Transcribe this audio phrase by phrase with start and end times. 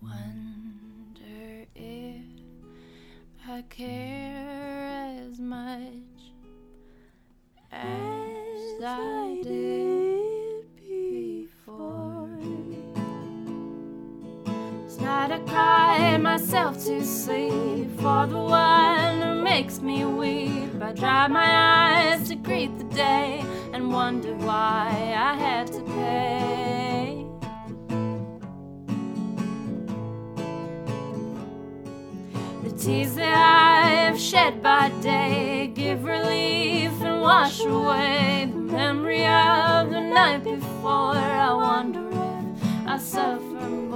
[0.00, 2.22] Wonder if
[3.48, 5.82] I care as much
[7.72, 12.28] as I did before.
[14.46, 20.80] Last night I cried myself to sleep for the one who makes me weep.
[20.80, 26.67] I dried my eyes to greet the day and wonder why I had to pay.
[32.78, 40.00] Tears that I've shed by day give relief and wash away the memory of the
[40.00, 41.16] night before.
[41.16, 43.87] I wonder if I suffer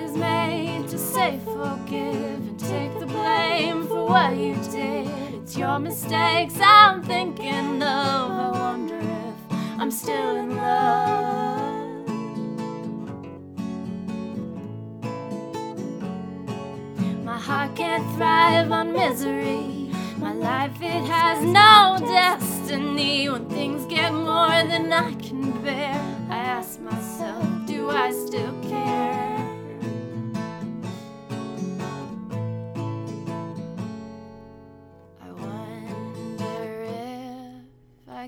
[0.00, 5.08] is made to say forgive and take the blame for what you did.
[5.34, 8.30] It's your mistakes I'm thinking of.
[8.30, 11.34] I wonder if I'm still in love.
[17.24, 19.90] My heart can't thrive on misery.
[20.18, 23.28] My life, it has no destiny.
[23.28, 26.23] When things get more than I can bear,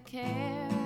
[0.06, 0.85] care.